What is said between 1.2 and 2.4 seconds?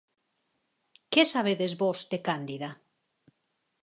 sabedes vós de